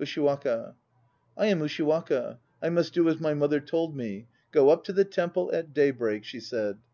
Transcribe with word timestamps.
USHIWAKA. 0.00 0.76
I 1.36 1.44
am 1.48 1.60
Ushiwaka. 1.60 2.38
I 2.62 2.70
must 2.70 2.94
do 2.94 3.06
as 3.06 3.20
my 3.20 3.34
mother 3.34 3.60
told 3.60 3.94
me; 3.94 4.26
"Go 4.50 4.70
up 4.70 4.82
to 4.84 4.94
the 4.94 5.04
Temple 5.04 5.50
x 5.50 5.58
at 5.58 5.74
daybreak," 5.74 6.24
she 6.24 6.40
said. 6.40 6.78